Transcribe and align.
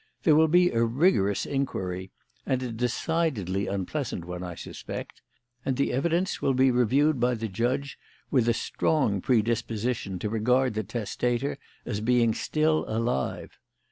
There 0.23 0.35
will 0.35 0.47
be 0.47 0.71
a 0.71 0.83
rigorous 0.83 1.45
inquiry 1.45 2.09
and 2.43 2.63
a 2.63 2.71
decidedly 2.71 3.67
unpleasant 3.67 4.25
one, 4.25 4.41
I 4.41 4.55
suspect 4.55 5.21
and 5.63 5.77
the 5.77 5.93
evidence 5.93 6.41
will 6.41 6.55
be 6.55 6.71
reviewed 6.71 7.19
by 7.19 7.35
the 7.35 7.47
judge 7.47 7.99
with 8.31 8.49
a 8.49 8.53
strong 8.55 9.21
predisposition 9.21 10.17
to 10.17 10.27
regard 10.27 10.73
the 10.73 10.83
testator 10.83 11.59
as 11.85 12.01
being 12.01 12.33
still 12.33 12.83
alive. 12.87 13.59